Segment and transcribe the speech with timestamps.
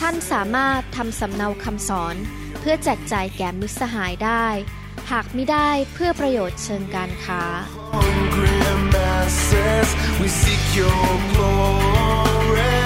[0.00, 2.16] ท่านสามารถทำสำเนาคำสอน
[2.60, 4.46] เพื่อแจกจ่ายแก่มิตรสหายได้
[5.10, 7.42] หากไม่ได้เพื่อประโยชน์เชิงการค้า
[7.94, 8.58] hungry
[8.94, 9.88] masses,
[10.20, 12.76] we seek your glory.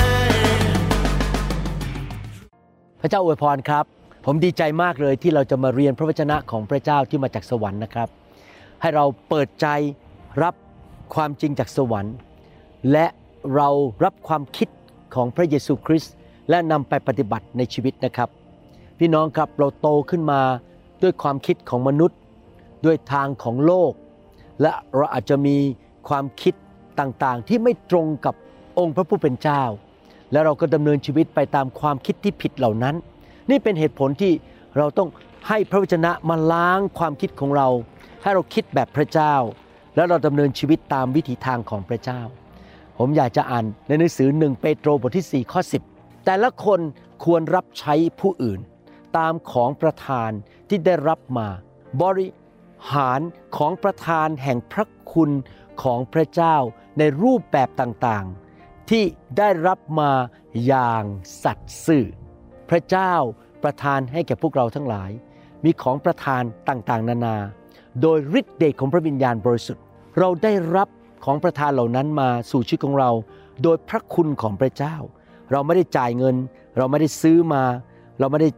[3.00, 3.84] พระเจ้าอวยพรครับ
[4.26, 8.08] ผมดีใจมากเลยที่เราจะมาเรียนพระวจนะของพระเจ้าที่มาจากสวรรค์นะครับ
[8.80, 9.66] ให้เราเปิดใจ
[10.42, 10.54] รับ
[11.14, 12.14] ความจริงจากสวรรค์
[12.92, 13.06] และ
[13.54, 13.68] เรา
[14.04, 14.68] รับความคิด
[15.14, 16.14] ของพระเยซูคริสต์
[16.50, 18.28] และนำไปปฏิบัติในชีวิตนะครับ
[18.98, 20.40] พี่น้องครับเราโตขึ้นมา
[21.02, 22.18] ด้วยความคิดของมนุษย์
[22.84, 23.92] ด้วยทางของโลก
[24.62, 25.56] และเราอาจจะมี
[26.08, 26.54] ความคิด
[27.00, 28.34] ต่างๆ ที่ไม่ตรงกับ
[28.78, 29.62] องค์พระผู้เป็นเจ้า
[30.32, 32.94] และเราก็ดำเนินชีวิตไปตามความคิดที่ผิดเหล่านั้น
[33.50, 34.32] นี่เป็นเหตุผลที่
[34.76, 35.08] เราต้อง
[35.48, 37.68] ให้พระวจนะมาล้างความคิดของเรา
[38.22, 39.34] ให้เราคิดแบบพระเจ้า
[39.94, 42.20] แล้วเราดำเนินชีวิตตามวิถีทางของพระเจ้า
[42.98, 45.89] ผมอยากจะอ่านในหนังสือหนึ่งเปโตรบทที่ 4 ข้อ10
[46.24, 46.80] แต่ละคน
[47.24, 48.60] ควรรับใช้ผู้อื่น
[49.16, 50.30] ตามของประทาน
[50.68, 51.48] ที่ได้รับมา
[52.02, 52.28] บริ
[52.92, 53.20] หาร
[53.56, 55.30] ของประทานแห่งพระคุณ
[55.82, 56.56] ของพระเจ้า
[56.98, 59.04] ในรูปแบบต่างๆ ที่
[59.38, 60.10] ได้รับมา
[60.66, 61.04] อย่าง
[61.44, 62.04] สัตย์ซื่อ
[62.70, 63.14] พระเจ้า
[63.62, 65.10] ประทานให้แก่พวกเราทั้งหลาย
[65.64, 67.36] มีของประทานต่างๆ นานา
[68.02, 69.84] โดยฤทธิเดชของพระวิญญาณบริสุทธิ์
[70.18, 70.88] เราได้รับ
[71.24, 73.10] ของประทานเหล่านั้นมาสู่ชีวิตของเรา
[73.62, 74.96] โดยพระคุณของพระเจ้า
[75.52, 76.36] เราไม่ได้จ่ายเงิน
[76.76, 77.62] เราไม่ได้ซื้อมา
[78.18, 78.50] เราไม่ได้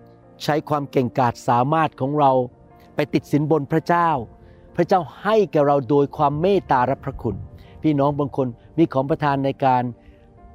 [0.45, 2.31] ใช้ความเก่งกาจสามารถของเรา
[2.95, 4.08] ไปติดสินบนพระเจ้า
[4.77, 7.36] พระเจ้าให้แก่เราโดยความเมตตาและพระคุณ
[7.83, 8.47] พี่น้องบางคน
[8.79, 9.83] มีของประทานในการ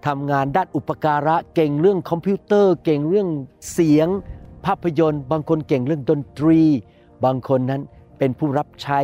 [0.08, 3.30] ทำงานด้านอุปการะเก่งเรื่องคอมพิวเตอร์ เก่งเรื่อง
[3.72, 4.08] เสียง
[4.66, 6.62] ภาพยนตร์ บางคนเก่งเรื่องดนตรี
[7.26, 7.82] บางคนนั้น
[8.18, 9.00] เป็นผู้รับใช้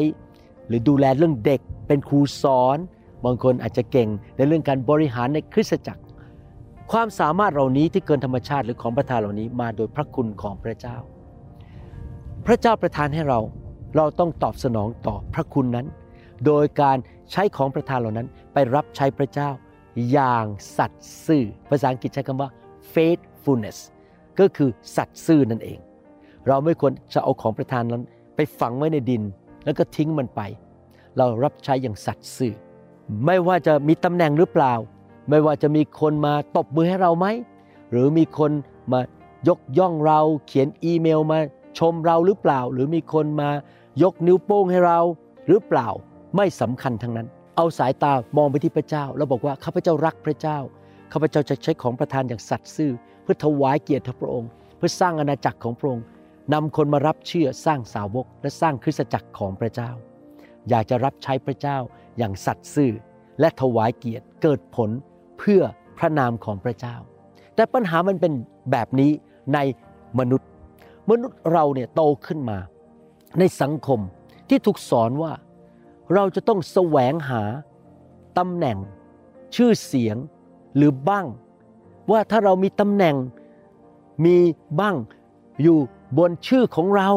[0.68, 2.78] หรือดูแลเรื่องเด็ก เป็นครูสอน
[3.26, 6.02] บางคนอาจจะเก่งในเรื่องการบริหารในคริสตจักร
[6.98, 10.98] ความสามารถเหล่านี้ที่เกินธรรมชาติหรือของประทานเหล่านี้มาโดยพระคุณของพระเจ้า
[12.46, 13.40] พระเจ้าประทานให้เรา
[13.96, 15.88] เราต้องตอบสนองต่อพระคุณนั้น
[16.46, 16.98] โดยการ
[17.32, 19.50] ใช้ของประทานเหล่านั้นไปรับใช้พระเจ้า
[20.12, 20.46] อย่าง
[20.78, 22.50] สัตย์ซื่อ ภาษาอังกฤษใช้คำว่า
[22.94, 23.78] faithfulness
[24.40, 25.80] ก็คือสัตย์ซื่อนั่นเอง
[26.48, 28.04] เราไม่ควรจะเอาของประทานนั้น
[28.36, 29.24] ไปฝังไว้ในดิน
[29.66, 30.42] แล้วก็ทิ้งมันไป
[31.18, 32.54] เรารับใช้อย่างสัตย์ซื่อ
[33.26, 34.74] ไม่ว่าจะมีตำแหน่งหรือเปล่า
[35.30, 37.28] ไม่ว่าจะมีคนมาตบมือให้เราไหม
[37.92, 38.52] หรือมีคน
[38.92, 39.00] มา
[39.48, 41.40] ยกย่องเราเขียนอีเมลมา
[41.80, 43.50] ชมเราหรือเปล่า หรือมีคนมา
[44.04, 45.00] ยกนิ้วโป้งให้เรา
[45.48, 45.88] หรือเปล่า
[46.36, 50.58] ไม่สำคัญทั้งนั้น เอาสายตามองไปที่พระเจ้า แล้วบอกว่าข้าพเจ้ารักพระเจ้า
[51.12, 52.92] ข้าพเจ้าจะใช้ของประทานอย่างสัตย์ซื่อ
[53.24, 56.06] เพื่อถวายเกียรติพระองค์ เพื่อสร้างอาณาจักรของพระองค์
[56.54, 59.90] นำคนมารับเชื่อสร้างสาวกและสร้างคริสตจักรของพระเจ้า
[60.70, 61.78] อยากจะรับใช้พระเจ้า
[62.18, 62.92] อย่างสัตย์ซื่อ
[63.40, 64.90] และถวายเกียรติเกิดผล
[65.44, 65.62] พื่อ
[65.98, 66.96] พระนามของพระเจ้า
[67.56, 68.34] แต่ปัญหามันเป็น
[68.72, 69.12] แบบนี้
[69.54, 69.60] ใน
[70.20, 70.50] มนุษย์
[71.10, 72.58] มนุษย์เราเนี่ยโตขึ้นมา
[73.40, 74.00] ในสังคม
[74.50, 75.34] ที่ถูกสอนว่า
[76.14, 77.44] เราจะต้องแสวงหา
[78.38, 78.78] ตำแหน่ง
[79.56, 80.18] ชื่อเสียง
[80.76, 81.26] หรือบ้าง
[82.12, 83.16] ว่าถ้าเรามีตำแหน่ง
[84.26, 84.38] มี
[84.80, 84.96] บ้าง
[85.62, 85.78] อยู่
[86.18, 87.10] บนชื่อของเรา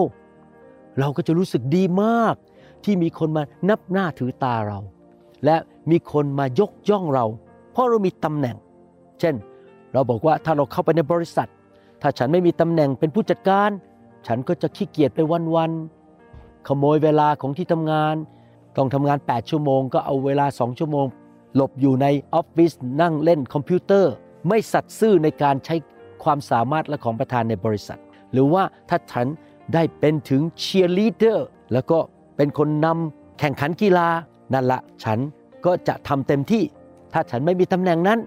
[0.99, 2.35] เราก็จะรู้สึกดีมาก
[2.85, 4.79] ที่มีคนมานับหน้าถือตาเรา
[5.45, 5.57] และ
[5.91, 7.27] มีคนมายกย่องเรา
[7.77, 8.57] เพราะเรามีตำแหน่ง
[9.21, 9.35] เช่น
[9.93, 11.49] เราบอกว่าถ้าเราเข้าไปในบริษัท
[12.03, 13.71] ถ้าฉันไม่มีตำแหน่งเป็นผู้จัดการ
[14.27, 15.21] ฉันก็จะขี้เกียจไป
[15.55, 18.15] วันๆขโมยเวลาของที่ทำงาน
[18.77, 21.07] ต้องทำงาน 8 ชั่วโมง ก็เอาเวลา 2 ชั่วโมง
[21.55, 24.13] หลบอยู่ในออฟฟิศนั่งเล่นคอมพิวเตอร์
[24.49, 25.75] ไม่สัตย์ซื่อในการใช้
[26.23, 28.01] ความสามารถและของประทานในบริษัท
[28.33, 29.27] หรือว่าถ้าฉัน
[29.75, 31.99] ได้เป็นถึงเชียร์ลีดเดอร์แล้วก็
[32.37, 34.09] เป็นคนนำแข่งขันกีฬา
[34.53, 35.19] นั่นละฉัน
[35.67, 36.63] ก็จะทำเต็มที่
[37.19, 38.19] ถ้าฉันไม่มีตำแหน่งนั้น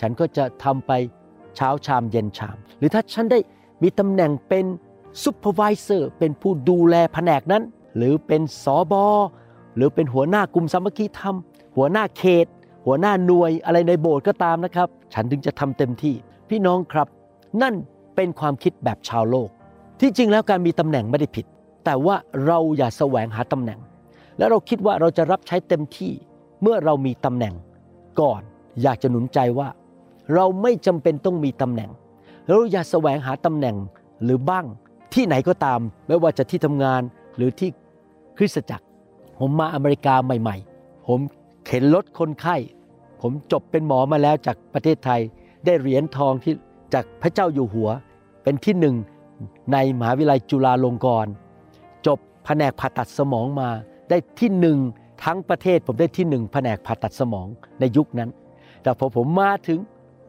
[0.00, 0.92] ฉันก็จะทำไป
[1.56, 3.38] เช้าชามเย็นชาม หรือถ้าฉันได้
[3.82, 4.64] มีตำแหน่งเป็น
[5.22, 7.62] ซูเปอร์วิเซอร์เป็นผู้ดูแลแผนกนั้น
[7.96, 9.04] หรือเป็นสอบอ
[9.76, 11.36] หรือเป็นหัวหน้ากลุ่มสามัคคีธรรม
[11.76, 12.46] หัวหน้าเขต
[12.86, 16.14] หัวหน้าหน่วยอะไรในโบสถ์ก็ตามนะครับ ฉันถึงจะทำเต็มที่
[16.50, 17.08] พี่น้องครับ
[17.62, 17.74] นั่น
[18.16, 19.48] เป็นความคิดแบบชาวโลก
[20.00, 21.46] ที่จริงแล้วการมีตำแหน่งไม่ได้ผิด
[21.84, 22.16] แต่ว่า
[22.46, 23.78] เราอย่าแสวงหาตำแหน่ง
[24.38, 26.12] แล้วเราคิดว่าเราจะรับใช้เต็มที่
[26.62, 27.54] เมื่อเรามีตำแหน่ง
[28.20, 28.40] ก่อน
[28.82, 29.68] อยากจะหนุนใจว่า
[30.34, 31.90] เราไม่จำเป็นต้องมีตำแหน่ง
[32.46, 33.76] เราอย่าแสวงหาตำแหน่ง
[34.24, 34.64] หรือบ้าง
[35.14, 37.02] ที่ไหนก็ตาม ไม่ว่าจะที่ทำงาน
[37.36, 37.70] หรือที่
[38.36, 38.86] คริสตจักร
[39.38, 41.20] ผมมาอเมริกาใหม่ ๆ ผม
[41.66, 42.56] เข็นรถคนไข้
[43.20, 45.20] ผมจบเป็นหมอมาแล้วจากประเทศไทย
[45.64, 46.54] ได้เหรียญทองที่
[46.94, 47.90] จากพระเจ้าอยู่หัว
[48.42, 48.96] เป็นที่หนึ่ง
[49.72, 51.32] ในมหาวิทยาลัยจุฬาลงกรณ์
[52.06, 53.68] จบแผนกผ่าตัดสมองมา
[54.08, 54.78] ได้ที่หนึ่ง
[55.24, 57.48] ทั้งประเทศผมได้ที่หนึ่งแผนกผ่าตัดสมอง
[57.80, 58.30] ในยุคนั้น
[58.82, 59.78] แต่พอผมมาถึง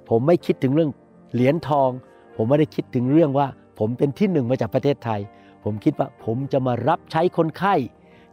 [0.10, 0.92] ผมไม่คิดถึงเรื่อง
[1.34, 1.90] เหรียญทอง
[2.38, 3.48] ผมไม่ได้คิดถึงเรื่องว่า
[3.80, 5.22] ผมเป็นที่หนึ่งมาจากประเทศไทย
[5.64, 7.76] ผมคิดว่าผมจะมารับใช้คนไข้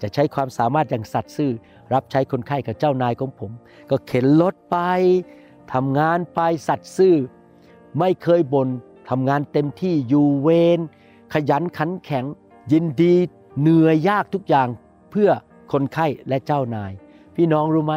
[0.02, 1.52] จะใช้ความสามารถอย่างสัตย์ซื่อ
[1.94, 3.50] รับใช้คนไข้กับเจ้านายของผม
[3.90, 4.76] ก็เข็นรถไป
[5.72, 7.16] ทำงานไปสัตย์ซื่อ
[7.98, 8.68] ไม่เคยบน่น
[9.10, 10.78] ทำงานเต็มที่อยู่เวร
[11.32, 12.24] ขยันขันแข็ง
[12.72, 13.14] ยินดี
[13.60, 14.68] เหนื่อยยากทุกอย่าง
[15.10, 15.30] เพื่อ
[15.72, 16.92] คนไข้และเจ้านาย
[17.36, 17.94] พี่น้องรู้ไหม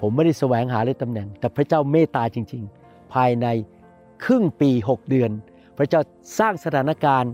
[0.00, 3.46] ผมไม่ได้แสวงหาเลยตำแหน่ง แต่พระเจ้าเมตตาจริง ๆ ภายใน
[4.24, 5.30] ครึ่งปี 6 เดือน
[5.76, 6.00] พระเจ้า
[6.38, 7.32] สร้างสถานการณ์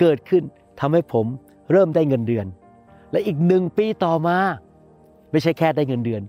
[0.00, 0.42] เกิดขึ้น
[0.80, 1.26] ทำให้ผม
[1.70, 2.46] เริ่มได้เงินเดือน
[3.12, 4.36] และอีกหนึ่งปีต่อมา
[5.30, 6.22] ไม่ใช่แค่ได้เงินเดือน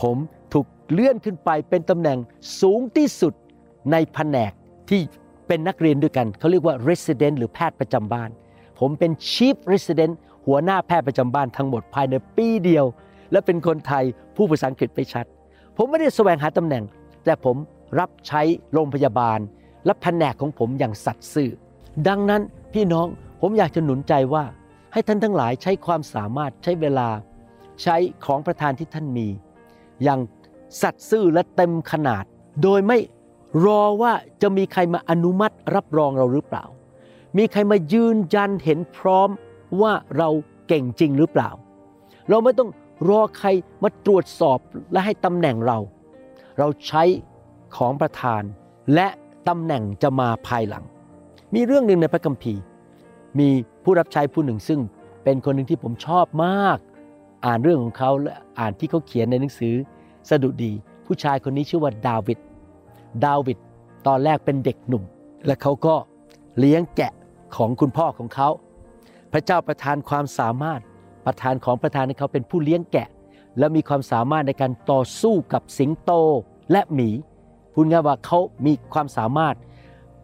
[0.00, 0.16] ผม
[0.52, 2.18] ถูกเลื่อนขึ้นไปเป็นตำแหน่ง
[2.60, 3.34] สูงที่สุด
[3.92, 4.52] ในแผนก
[4.88, 5.00] ที่
[5.46, 8.30] เป็นนักเรียนด้วยกัน เขาเรียกว่า resident หรือแพทย์ประจำบ้าน
[8.78, 10.12] ผมเป็น chief resident
[10.46, 12.86] หัวหน้าแพทย์ประจำบ้านทั้งหมดภายในปีเดียว
[13.32, 14.04] และเป็นคนไทย
[14.36, 15.26] ผู้ภาษาอังกฤษไปชัด
[15.76, 16.84] ผมไม่ได้แสวงหาตำแหน่ง
[17.24, 17.56] แต่ผม
[17.98, 19.38] รับใช้โรงพยาบาล
[19.84, 21.50] และแผนกของผมอย่างสัตย์ซื่อ
[22.08, 22.42] ดังนั้น
[22.74, 23.06] พี่น้อง
[23.40, 24.44] ผมอยากจะหนุนใจว่า
[24.92, 27.08] ให้ท่านทั้งหลายใช้ความสามารถใช้เวลา
[27.82, 29.28] ใช้ของประทานที่ท่านมี
[30.02, 30.20] อย่าง
[30.82, 32.24] สัตย์ซื่อและเต็มขนาด
[32.62, 32.98] โดยไม่
[33.64, 34.12] รอว่า
[34.42, 36.64] จะมีใครมาอนุมัติรับรองเราหรือเปล่า
[37.36, 39.28] มีใครมายืนยันเห็นพร้อม
[39.80, 40.28] ว่าเรา
[40.68, 41.50] เก่งจริงหรือเปล่า
[42.30, 42.70] เราไม่ต้อง
[43.08, 43.48] รอใคร
[43.82, 44.58] มาตรวจสอบ
[44.92, 45.78] และให้ตำแหน่งเรา
[46.58, 47.02] เราใช้
[47.76, 48.42] ของประทาน
[48.94, 49.08] และ
[49.48, 50.84] ตำแหน่งจะมาภายหลัง
[51.54, 52.60] มีเรื่องหนึ่งในพระคัมภีร์
[53.38, 53.48] มี
[53.84, 54.80] ผู้รับใช้ผู้หนึ่งซึ่ง
[55.24, 56.78] เป็นคนหนึ่งที่ผมชอบมาก
[57.46, 59.74] อ่านเรื่องของเขาและอ่านที่เขาเขียนในหนังสือ
[60.30, 60.72] สดุดี
[61.06, 62.38] ผู้ชายคนนี้ชื่อว่าดาวิด
[63.26, 63.58] ดาวิด
[64.06, 65.04] ตอนแรกเป็นเด็กหนุ่ม
[65.46, 65.94] และเขาก็
[66.58, 67.12] เลี้ยงแกะ
[67.56, 68.48] ของคุณพ่อของเขา
[69.36, 70.80] ระเจ้าประทานความสามารถ
[71.26, 73.08] ประทานของประทานให้เขาเป็นผู้เลี้ยงแกะ
[73.58, 76.10] และมีความสามารถในการต่อสู้กับสิงโต
[76.72, 77.10] และหมี
[77.72, 79.54] พูดง่ายว่าเขามีความสามารถ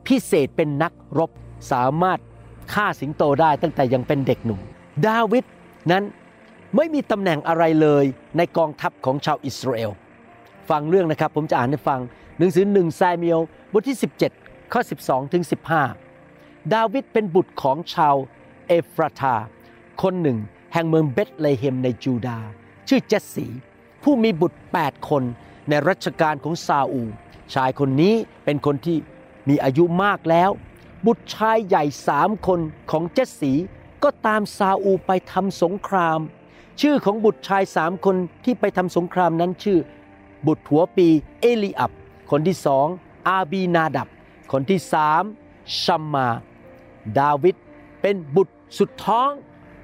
[0.06, 1.30] พิเศษเป็นนักรบ
[1.72, 2.18] สามารถ
[2.74, 4.60] ฆ่าสิงโตได้ตั้งแต่ยังเป็นเด็กหนุ่ม
[5.06, 5.44] ดาวิด
[5.90, 6.04] นั้น
[6.76, 8.04] ไม่มีตำแหน่งอะไรเลย
[8.36, 9.90] ในกองทัพของชาวอิสราเอล
[10.70, 12.00] ฟังเรื่องนะครับผมจะอ่านให้ฟัง
[12.38, 13.40] หนังสือหนึ่งไซมิเอล
[13.72, 13.98] บทที่
[14.34, 15.44] 17 ข้อ 12 ถึง
[16.08, 18.14] 15 ดาวิดเป็นบุตรของชาว
[18.72, 19.34] อฟราธา
[20.02, 20.38] คนหนึ่ง
[20.72, 22.38] แห่งเมืองเบธเลเฮมในจูดา
[22.88, 23.46] ชื่อเจสสี
[24.02, 25.22] ผู้มีบุตร 8 คน
[25.68, 27.02] ในรัชกาลของซาอู
[27.54, 28.14] ชายคนนี้
[28.44, 28.98] เป็นคนที่
[29.48, 30.50] มีอายุมากแล้ว
[31.06, 32.60] บุตรชายใหญ่สามคน
[32.90, 33.52] ของเจสสี
[34.02, 36.20] ก็ตามซาอูไปทำสงคราม
[36.80, 39.78] ชื่อของบุตรชายสามคนที่ไปทำสงครามนั้นชื่อ
[40.46, 41.08] บุตรหัวปี
[41.40, 41.92] เอลีอับ
[42.30, 42.86] คนที่สอง
[43.28, 44.08] อาบีนาดับ
[44.52, 45.22] คนที่สาม
[45.82, 46.28] ชัมมา
[47.18, 47.56] ดาวิด
[48.00, 49.28] เป็นบุตร สุดท้อง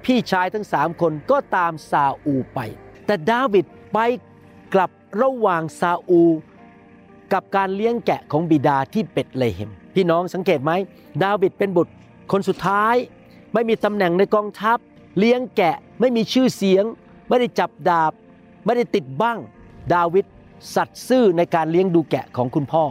[0.05, 2.59] พี่ชายทั้งสามคนก็ตามซาอูไป
[3.05, 3.99] แต่ดาวิดไป
[4.73, 4.91] กลับ
[5.21, 6.21] ระหว่างซาอู
[7.33, 10.71] กับการเลี้ยงแกะของบิดาที่เบตเลเฮมพี่น้องสังเกตไหม
[11.23, 11.93] ดาวิดเป็นบุตร
[12.31, 12.95] คนสุดท้าย
[13.53, 14.77] ไม่มีตำแหน่งในกองทัพ
[15.19, 16.83] เลี้ยงแกะไม่มีชื่อเสียง
[17.29, 18.11] ไม่ได้จับดาบ
[18.65, 19.37] ไม่ได้ติดบั้ง
[19.93, 20.25] ดาวิด
[20.75, 22.83] สัตย์ซื่อในการเลี้ยงดูแกะของคุณพ่อ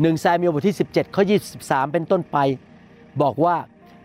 [0.00, 1.22] หนึ่งซามูเอลบทที่ 17ข้อ
[1.58, 2.38] 23 เป็นต้นไป
[3.22, 3.56] บอกว่า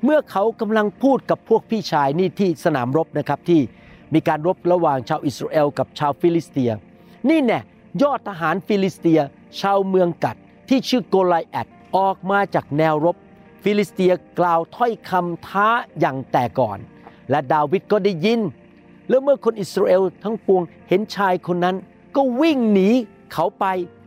[0.04, 3.62] เมื่อเขากำลังพูดกับพวกพี่ชายนี่ที่สนามรบนะครับที่
[4.13, 6.72] มีการรบระหว่างชาวอิสราเอลกับชาวฟิลิสเตีย
[7.30, 7.60] นี่แน่
[8.01, 9.20] ยอดทหารฟิลิสเตีย
[9.62, 10.36] ชาวเมืองกัท
[10.70, 11.67] ที่ชื่อโกไลแอท
[11.98, 13.16] ออกมาจากแนวรบ
[13.63, 15.68] ฟิลิสเตียกล่าวถ้อยคำท้า
[16.00, 16.77] อย่างแต่ก่อน
[17.30, 18.42] และดาวิดก็ได้ยิน
[19.10, 21.75] แล้วเมื่อคนอิสราเอลทั้งปวงเห็นชายคนนั้น
[22.16, 22.89] ก็วิ่งหนี
[23.34, 23.66] เขาไป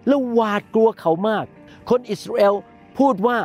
[0.09, 1.45] แล้วหวาดกลัวเขามาก
[1.91, 2.55] คนอิสราเอล
[2.99, 3.39] พูดว่า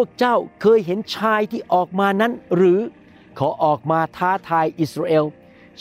[0.00, 5.24] พวกเจ้าเคยเห็นชายที่ออกมานั้นหรือเขาออกมาท้าทายอิสราเอล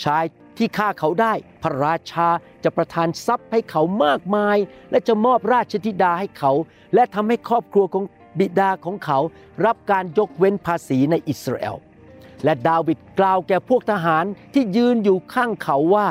[0.04, 0.24] ชาย
[0.58, 2.28] ที่ฆ่าเขาได้พระราชา
[2.64, 4.58] จะประทานทรัพย์ให้เขามากมาย
[4.92, 6.52] และจะมอบราชธิดาให้เขา
[6.94, 8.04] และทำให้ครอบครัวของ
[8.40, 9.20] บิดาของเขา
[9.66, 11.76] รับการยกเว้นภาษีในอิสราเอล
[12.44, 16.08] และดาวิดกล่าวแก่พวกทหารที่ยืนอยู่ข้างเขาว่า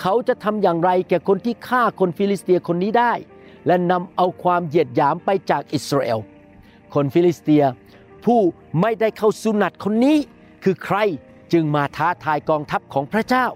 [0.00, 3.12] เขาจะทำอย่างไรแก่คนที่ฆ่าคนฟิลิสเตียคนนี้ได้
[3.66, 6.20] และนำเอาความเหยียดหยามไปจากอิสราเอล
[6.94, 7.64] คนฟิลิสเตีย
[8.24, 8.40] ผู้
[8.80, 10.16] ไม่ได้เข้าสุหนัตคนนี้
[10.64, 10.98] คือใคร
[11.52, 13.46] จึงมาท้าทายกองทัพของพระเจ้า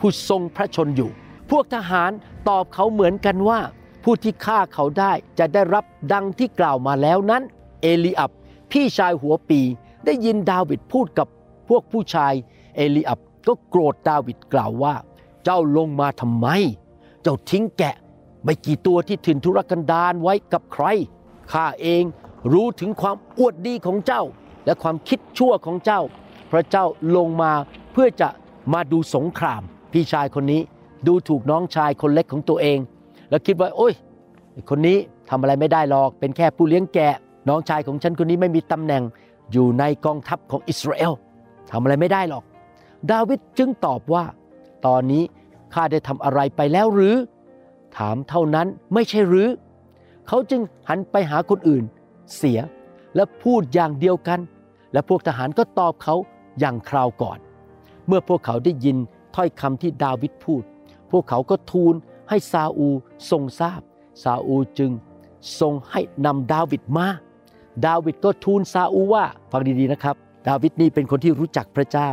[0.00, 1.10] ผู้ทรงพระชนอยู่
[1.50, 2.10] พวกทหาร
[2.48, 3.60] ตอบเขาเหมือนกันว่า
[4.04, 7.42] ผู้ที่ฆ่าเขาได้จะได้รับดังที่กล่าวมาแล้วนั้น
[7.82, 8.30] เอลีอับ
[8.72, 9.60] พี่ชายหัวปี
[10.04, 11.28] ได้ยินดาวิดพูดกับ
[11.68, 12.32] พวกผู้ชาย
[12.76, 14.94] เอลีอับก็โกรธดาวิดกล่าวว่า
[15.44, 16.46] เจ้าลงมาทำไม
[17.22, 17.94] เจ้าทิ้งแกะ
[18.44, 20.84] ไม่กี่ตัวที่ถิ่นทุรกันดารไว้กับใคร
[21.52, 22.02] ข้าเอง
[22.52, 24.22] รู้ถึงความอวดดีของเจ้า
[24.66, 26.00] และความคิดชั่วของเจ้า
[26.52, 26.84] พระเจ้า
[27.16, 27.52] ลงมา
[27.92, 28.28] เพื่อจะ
[28.72, 30.60] มาดูสงคราม พี่ชายคนนี้
[31.06, 32.78] ดูถูกน้องชายคนเล็กของตัวเอง
[33.30, 33.92] แล้วคิดว่าโอ้ย
[34.70, 34.98] คนนี้
[35.30, 37.14] ทำอะไรไม่ได้หรอก เป็นแค่ผู้เลี้ยงแกะ
[37.48, 39.02] น้องชายของฉันคนนี้ไม่มีตำแหน่ง
[39.52, 41.12] อยู่ในกองทัพของอิสราเอล
[41.70, 42.44] ทำอะไรไม่ได้หรอก
[43.10, 44.24] ดาวิดจึงตอบว่า
[44.86, 45.22] ตอนนี้
[45.74, 47.16] ข้าได้ทำอะไรไปแล้วหรือ
[47.96, 49.48] ถามเท่านั้นไม่ใช่หรือ
[50.28, 51.84] เขาจึงหันไปหาคนอื่น
[52.36, 52.60] เสีย
[53.16, 54.40] และพูดอย่างเดียวกัน
[54.92, 56.14] และพวกทหารก็ตอบเขา
[56.60, 57.38] อย่างคราวก่อน
[58.06, 58.96] เมื่อพวกเขาได้ยิน
[59.36, 60.62] ถ้อยคำที่ดาวิดพูด
[61.10, 61.94] พวกเขาก็ทูล
[62.28, 62.88] ให้ซาอู
[63.30, 63.80] ทรงทราบ
[64.22, 64.92] ซาอูจึง
[65.60, 67.08] ทรงให้นำดาวิดมา
[67.86, 70.16] ดาวิดก็ทูลซาอูว่าฟังดีๆนะครับ
[70.48, 72.10] ดาวิดนี่เป็นคนที่รู้จักพระเจ้า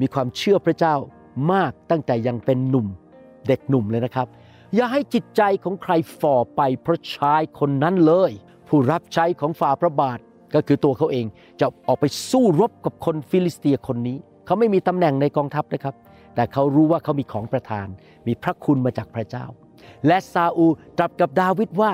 [0.00, 0.94] มีความเชื่อพระเจ้า
[1.52, 2.86] มากตั้งแต่ยังเป็นหนุ่ม
[3.48, 4.26] เด็กหนุ่มเลยนะครับ
[4.74, 8.32] อย่าให้จิตใจของใครฝ่อไปเพราะชายคนนั้นเลย
[8.68, 10.18] ผู้รับใช้ของฝ่าพระบาท
[10.54, 11.26] ก็คือตัวเขาเอง
[11.60, 15.94] จะออกไปสู้รบกับคนฟิลิสเตียคนนี้ เขาไม่มีตำแหน่งในกองทัพนะครับ
[16.34, 17.86] แต่เขารู้ว่าเขามีของประทาน
[18.26, 19.44] มีพระคุณมาจากพระเจ้า
[20.06, 20.66] และซาอูล
[20.98, 21.92] ตรัสกับดาวิดว่า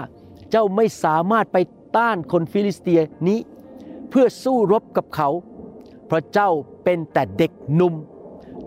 [0.50, 1.58] เจ้าไม่สามารถไป
[1.96, 3.38] ต้านคนฟิลิสเตียนี้
[4.10, 5.28] เพื่อสู้รบกับเขา
[6.06, 6.50] เพราะเจ้า
[6.84, 7.94] เป็นแต่เด็กหนุ่ม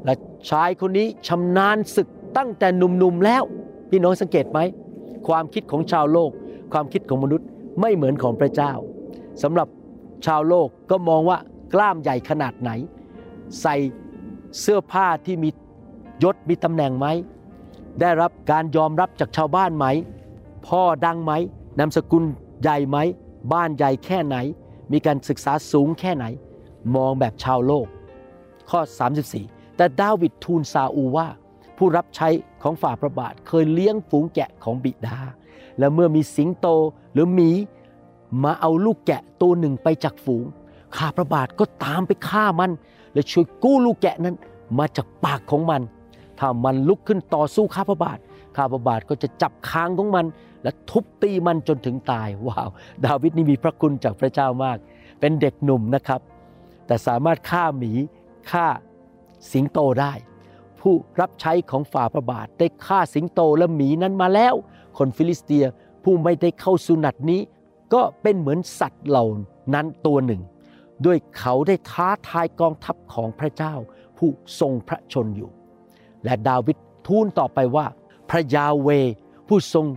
[0.06, 0.14] และ
[0.50, 3.44] ชายคนนี้ชำนาญศึกตั้งแต่หนุ่มๆแล้ว
[3.90, 4.60] พี่น้องสังเกตไหม
[5.28, 6.32] ความคิดของชาวโลก
[6.74, 7.48] ความคิดของมนุษย์
[7.82, 8.74] ไม่เหมือนของพระเจ้า
[9.42, 9.68] สำหรับ
[10.26, 11.38] ชาวโลกก็มองว่า
[11.74, 12.72] กล้ามใหญ่ขนาดไหน
[13.62, 13.76] ใส่
[14.60, 15.50] เสื้อผ้าที่มี
[16.24, 17.08] ยศมีตำแหน่งไหม
[18.02, 19.86] ได้รับการยอมรับจากชาวบ้านไหม
[20.68, 21.32] พ่อดังไหม
[21.80, 22.24] นามสกุล
[22.62, 22.98] ใหญ่ไหม
[23.54, 24.38] บ้านใหญ่แค่ไหน
[24.92, 26.26] มีการศึกษาสูงแค่ไหน
[26.96, 27.88] มองแบบชาวโลก
[28.70, 28.80] ข้อ
[29.30, 31.28] 34 แต่ดาวิดทูลซาอูว่า
[31.78, 32.30] ผู้รับใช้
[32.64, 35.20] ของฝ่าพระบาทเคยเลี้ยงฝูงแกะของบิดา
[35.80, 36.68] และเมื่อมีสิงโต
[37.14, 37.52] หรือหมี
[38.44, 40.46] มาเอาลูกแกะตัวหนึ่งไปจากฝูง
[40.98, 42.72] ข้าพระบาทก็ตามไปฆ่ามัน
[43.14, 44.36] และช่วยกู้ลูกแกะนั้น
[44.80, 45.82] มาจากปากของมัน
[46.40, 48.18] ถ้ามันลุกขึ้นต่อสู้ข้าพระบาท
[48.56, 50.26] ข้าพระบาทก็จะจับคางของมัน
[50.64, 52.70] และทุบตีมันจนถึงตาย ว้าว
[53.06, 54.78] ดาวิดนี่มีพระคุณจากพระเจ้ามาก
[55.20, 56.22] เป็นเด็กหนุ่มนะครับ
[56.88, 57.92] แต่สามารถฆ่าหมี
[58.52, 58.68] ฆ่า
[59.52, 60.14] สิงโตได้
[60.80, 64.56] ผู้รับใช้ของฝ่าพระบาทได้ฆ่าสิงโตและหมีนั้นมาแล้ว
[64.98, 65.66] คนฟิลิสเตีย
[66.04, 67.42] ผู้ไม่ได้เข้าสุนัตนี้
[67.94, 69.26] ก็เป็นเหมือนสัตว์เหล่า
[69.74, 70.42] นั้นตัวหนึ่ง
[71.06, 73.74] ด้วยเขาได้ท้าทายกองทัพของพระเจ้า
[74.18, 75.50] ผู้ทรงพระชนอยู่
[76.24, 76.78] และดาวิด
[77.08, 77.86] ทูลต่อไปว่า
[78.30, 78.90] พระยาห์เวห์
[79.48, 79.88] ผู้ทรง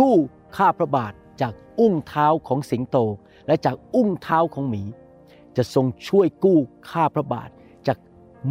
[0.00, 0.16] กู้
[0.56, 2.96] ข้าพระบาทจากอุ้งเท้าของสิงโต
[3.46, 4.82] และจากอุ้งเท้าของหมี
[5.56, 6.58] จะทรงช่วยกู้
[6.90, 7.50] ข้าพระบาท
[7.86, 7.98] จาก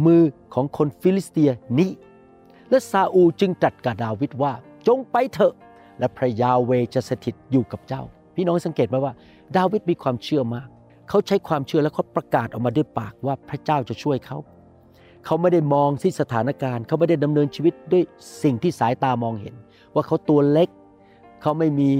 [0.04, 0.22] มือ
[0.54, 1.90] ของคนฟิลิสเตียนี้
[2.70, 4.52] และซาอูลจึงตรัสกับดาวิดว่า
[4.88, 5.54] จงไปเถอะ
[5.98, 8.02] และพระยาห์เวห์จะสถิตอยู่กับเจ้า
[8.34, 9.12] พี่น้องสังเกตไหมว่า
[9.56, 10.68] ดาวิดมีความเชื่อมาก
[11.08, 14.38] เขาใช้ความเชื่อและเขาประกาศออกมาด้วยปากว่าพระเจ้าจะช่วยเขา
[15.24, 18.02] เขาไม่ได้มองที่สถานการณ์ เขาไม่ได้ดำเนินชีวิตด้วย
[18.42, 19.54] สิ่งที่สายตามองเห็น
[19.94, 20.68] ว่าเขาตัวเล็ก
[21.42, 21.90] เขาไม่มี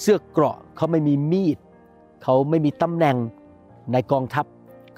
[0.00, 1.58] เสื้อเกราะ เขาไม่มีมีด
[2.22, 3.16] เขาไม่มีตำแหน่ง
[3.92, 4.46] ในกองทัพ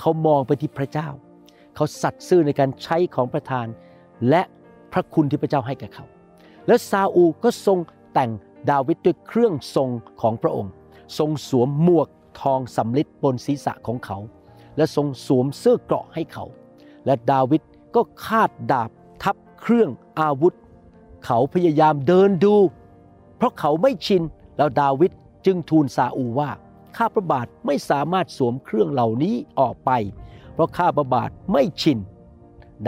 [0.00, 1.08] เขามองไปที่พระเจ้า
[1.74, 3.66] เขาสัตย์ซื่อในการใช้ของประทาน
[4.28, 4.42] และ
[4.92, 6.04] พระคุณที่พระเจ้าให้แก่เขา
[6.66, 7.78] และซาอูก็ทรง
[8.12, 8.30] แต่ง
[8.70, 9.90] ดาวิดด้วยเครื่องทรง
[10.20, 10.72] ของพระองค์
[11.18, 12.08] ทรงสวมหมวก
[12.40, 14.18] ทองสำลิดบนศีรษะของเขา
[14.76, 16.44] และทรงสวมเสื้อเกราะให้เขา
[17.06, 17.62] และดาวิด
[17.94, 18.90] ก็คาดดาบ
[19.22, 19.90] ทับเครื่อง
[20.20, 20.54] อาวุธ
[21.24, 22.54] เขาพยายามเดินดู
[23.36, 24.22] เพราะเขาไม่ชิน
[24.56, 25.12] แล้วดาวิด
[25.46, 26.50] จึงทูลซาอูว่า
[26.96, 29.90] ข้าพระบาทไม่สามารถสวมเครื่องเหล่านี้ออกไป
[30.52, 31.98] เพราะข้าพระบาทไม่ชิน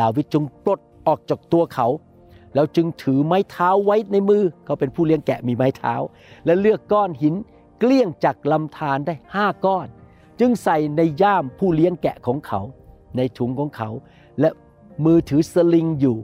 [0.01, 1.87] ดาวิดจึงปลดออกจากตัวเขา
[2.55, 5.95] แล้วจึงถือไม้เท้าไว้ในมือเขาเป็นผู้เลี้ยงแกะมีไม้เท้า
[6.45, 7.35] และเลือกก้อนหิน
[7.79, 9.87] เกลี้ยงจากลำธารได้ห้าก้อน
[10.41, 12.61] จึงใส่ในย่ามผู้เลี้ยงแกะของเขา
[13.17, 13.91] ในถุงของเขา
[14.41, 14.49] และ
[15.05, 16.17] มือถือสลิงอยู่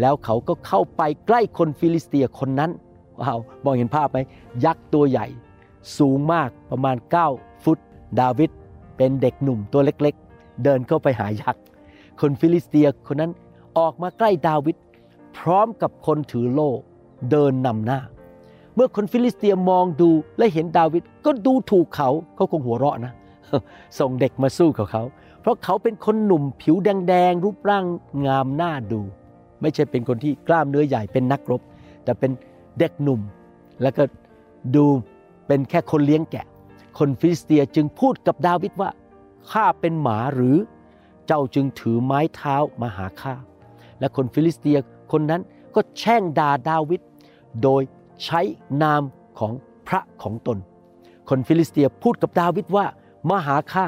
[0.00, 2.70] แล้วเขาก็เข้าไปใกล้คนฟิลิสเตียคนนั้น
[3.20, 4.18] ว้าวมองเห็นภาพไหม
[4.64, 5.26] ยักษ์ตัวใหญ่
[5.98, 6.96] สูงมากประมาณ
[7.30, 7.78] 9 ฟุต
[8.20, 8.50] ดาวิด
[8.96, 11.62] เป็นเด็กหนุ่มตัวเล็กๆ เดินเข้าไปหายักษ์
[12.20, 13.32] คนฟิลิสเตียคนนั้น
[13.78, 14.76] ออกมาใกล้ดาวิด
[15.38, 16.70] พร้อมกับคนถือโล่
[17.30, 18.00] เดินนำหน้า
[18.74, 23.12] เมื่อคนฟิลิสเตียมองดูและเห็นดาวิดก็ดูถูกเขาเขาคงหัวเราะนะ
[23.98, 25.02] ส่งเด็กมาสู้กับเขา
[25.40, 27.84] เพราะเขาเป็นคนหนุ่มผิวแดงๆรูปร่าง
[28.26, 29.00] งามน่าดู
[29.60, 31.62] ไม่ใช่เป็นคนที่กล้ามเนื้อใหญ่เป็นนักรบ
[32.04, 32.30] แต่เป็น
[32.78, 33.20] เด็กหนุ่ม
[33.82, 34.02] แล้วก็
[34.76, 34.84] ดู
[35.46, 36.46] เป็นแค่คนเลี้ยงแกะ
[36.98, 38.90] คนฟิลิสเตียจึงพูดกับดาวิดว่า
[39.50, 40.56] ข้าเป็นหมาหรือ
[41.26, 43.34] เจ้าจึงถือไม้เท้ามาหาข้า
[44.00, 44.78] และคนฟิลิสเตีย
[45.12, 45.42] คนนั้น
[45.74, 47.00] ก็แช่งด่าดาวิด
[47.62, 47.82] โดย
[48.24, 48.40] ใช้
[48.82, 49.02] นาม
[49.38, 49.52] ของ
[49.88, 50.58] พระของตน
[51.28, 52.86] คนฟิลิสเตียพูดกับดาวิดว่า
[53.30, 53.86] มาหาข้า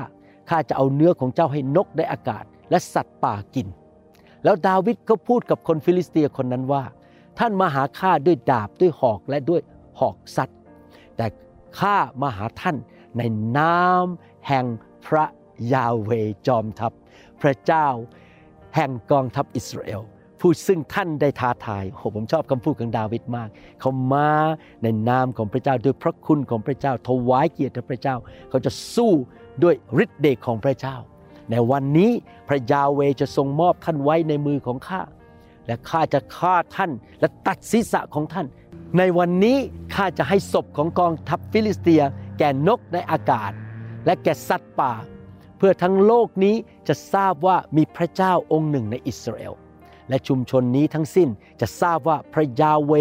[0.49, 3.67] ข้าจะเอาเนื้อของเจ้าให้นกในอากาศ และสัตว์ป่ากิน
[4.45, 6.85] แล้วดาวิดก็พูดกับคนฟิลิสเตียคนนั้นว่า
[7.39, 9.61] ท่านมาหาข้าด้วยดาบด้วยหอกและด้วย
[9.99, 10.59] หอกสัตว์
[11.17, 11.27] แต่
[11.79, 12.77] ข้ามาหาท่าน
[13.17, 13.23] ใน
[13.57, 14.07] นาม
[14.47, 14.67] แห่ง
[15.07, 15.25] พระ
[15.73, 16.11] ยาเว
[16.47, 16.93] จอมทัพ
[17.41, 17.87] พระเจ้า
[18.75, 20.03] แห่งกองทัพอิสราเอล
[20.41, 23.49] ผู้ซึ่งท่านได้ท้าทายโอ้ผมชอบคำพูดของดาวิดมาก
[23.81, 24.31] เขามา
[24.83, 28.17] ในนามของพระเจ้าด้วยพระคุณของพระเจ้าถวายเกียรติพระเจ้า
[28.51, 29.13] เขาจะสู้
[29.63, 30.97] ด้วยฤทธิ์เดชของพระเจ้า
[31.51, 32.11] ในวันนี้
[32.49, 35.03] พระยาเวจะทรงมอบท่านไว้ในมือของข้า
[35.67, 36.91] และข้าจะฆ่าท่าน
[37.21, 38.47] และตัดศีรษะของท่าน
[38.99, 39.59] ในวันนี้
[39.95, 42.03] ข้าจะให้ศพของกองทัพฟิลิสเตีย
[42.39, 43.53] แก่นกในอากาศ
[44.07, 44.93] และแก่สัตว์ป่า
[45.59, 46.57] เพื่อทั้งโลกนี้
[46.89, 49.55] จะทราบว่ามีพระเจ้าองค์หนึ่งในอิสราเอล
[50.09, 51.29] และชุมชนนี้ทั้งสิ้น
[51.61, 52.93] จะทราบว่าพระยาเว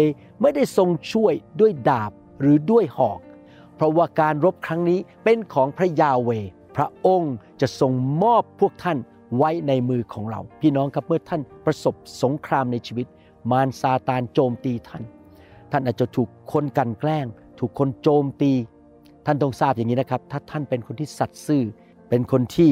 [0.42, 3.20] ไม่ได้ทรงช่วยด้วยดาบหรือด้วยหอก
[3.76, 6.30] เพราะว่าการรบครั้งนี้เป็นของพระยาเว
[6.76, 8.98] พระองค์จะทรงมอบพวกท่าน
[9.36, 13.06] ไว้ในมือของเรา พี่น้องครับเมื่อท่านประสบสงครามในชีวิต
[13.50, 15.02] มารซาตานโจมตีท่าน
[15.72, 17.26] ท่านอาจจะถูกคนกันแกล้ง
[17.58, 18.52] ถูกคนโจมตี
[19.26, 21.62] ท่านต้องทราบอย่างนี้นะครับ ถ้าท่านเป็นคนที่สัตย์ซื่อ
[22.08, 22.70] เป็นคนที่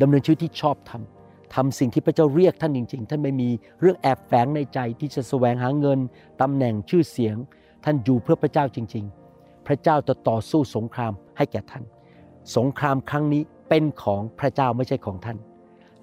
[0.00, 1.17] ดำเนินชีวิตที่ชอบทำ
[1.54, 3.48] ทำสิ่งที่พระเจ้าเรียกท่านจริงๆ ท่านไม่มี
[3.80, 5.98] เรื่องแอบแฝงในใจที่จะแสวงหาเงิน
[6.40, 7.36] ตำแหน่งชื่อเสียง
[7.84, 9.04] ท่านอยู่เพื่อพระเจ้าจริง
[9.36, 11.84] ๆ พระเจ้าจะต่อสู้สงครามให้แก่ท่าน
[12.56, 15.38] สงครามครั้งนี้เป็นของพระเจ้าไม่ใช่ของท่าน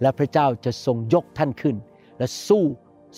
[0.01, 1.75] และพระเจ้าจะทรงยกท่านขึ้น
[2.17, 2.63] และสู้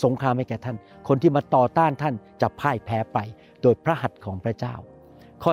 [0.04, 3.18] สงครามให้แก่ท่าน คนที่มาต่อต้านท่านจะพ่ายแพ้ไป
[3.62, 4.76] โดยพระหัตถ์ของพระเจ้า
[5.44, 5.52] ข้อ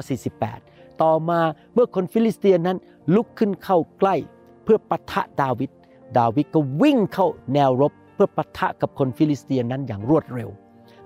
[0.50, 1.40] 48 ต่อมา
[1.74, 2.78] เมื่อคนฟิลิสเตียนนั้น
[3.14, 4.16] ลุกขึ้นเข้าใกล้
[4.64, 5.70] เพื่อปะทะดาวิด
[6.18, 10.50] ดาวิดก็วิ่งเข้าแนวรบเพื่อปะทะกับคนฟิลิสเตียนนั้นอย่างรวดเร็ว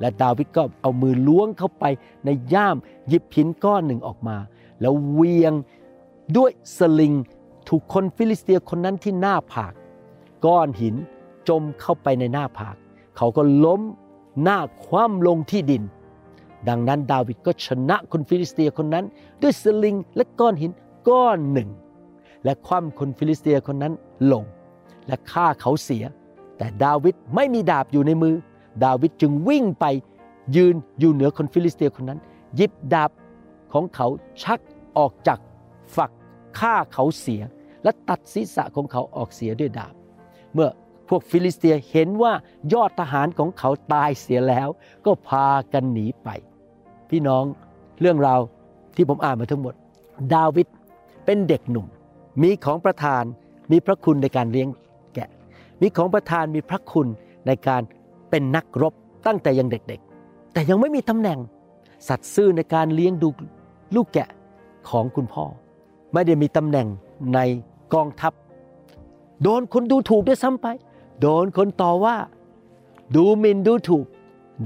[0.00, 1.84] และดาวิดก็เอามือล้วงเข้าไป
[2.24, 2.76] ในย่าม
[3.08, 4.36] หยิบหินก้อนหนึ่งออกมา
[4.80, 5.52] แล้วเหวี่ยง
[6.36, 7.14] ด้วยสลิง
[7.68, 9.72] ถูกคนฟิลิสเตียคนนั้นที่หน้าผาก
[10.46, 10.94] ก้อนหิน
[11.48, 12.76] จมเข้าไปในหน้าผาก
[13.16, 13.80] เขาก็ล้ม
[14.42, 15.82] หน้าคว่ำลงที่ดิน
[16.68, 19.04] ดังนั้นดาวิดก็ชนะคนฟิลิสเตียคนนั้น
[19.42, 20.70] ด้วยสลิงและก้อนหิน
[21.08, 21.68] ก้อนหนึ่ง
[22.44, 23.92] และคว่ำคนฟิลิสเตียคนนั้น
[24.32, 24.44] ลง
[25.08, 26.04] และฆ่าเขาเสีย
[26.58, 28.34] แต่ดาวิดไม่มีดาบอยู่ในมือ
[28.84, 29.84] ดาวิดจึงวิ่งไป
[30.56, 32.20] ยืนอยู่เหนือคนฟิลิสเตียคนนั้น
[32.56, 33.10] หยิบดาบ
[33.72, 34.06] ของเขา
[34.42, 34.60] ชัก
[34.98, 35.38] ออกจาก
[35.96, 36.10] ฝัก
[36.58, 37.42] ฆ่าเขาเสีย
[37.82, 39.94] และตัดศีรษะของเขาออกเสียด้วยดาบ
[40.54, 40.68] เมื่อ
[41.08, 42.32] พวกฟิลิสเตียเห็นว่า
[42.72, 44.68] ยอดทหารของเขาตายเสียแล้ว
[45.06, 46.28] ก็พากันหนีไป
[47.10, 47.44] พี่น้อง
[48.00, 48.40] เรื่องราว
[48.96, 49.74] ที่ผมอ่านมาทั้งหมด
[50.34, 50.66] ดาวิด
[51.24, 51.86] เป็นเด็กหนุ่ม
[52.42, 53.24] มีของประทาน
[53.70, 54.68] มีพระคุณในการเลี้ยง
[55.80, 57.08] มีของประทานมีพระคุณ
[57.46, 57.82] ในการ
[58.30, 58.94] เป็นนักรบ
[59.26, 61.38] ตั้งแต่ยังเด็กๆ แต่ยังไม่มีตำแหน่ง
[62.08, 63.28] สัตว์ซื่อในการเลี้ยงดู
[63.94, 64.28] ลูกแกะ
[64.88, 65.44] ของคุณพ่อ
[66.12, 66.86] ไม่ได้มีตำแหน่ง
[67.34, 67.38] ใน
[67.94, 68.32] กองทัพ
[69.42, 70.66] โดนคนดูถูกด้วยซ้ำไป
[71.20, 72.16] โดนคนต่อว่า
[73.16, 74.04] ดูหมินดูถูก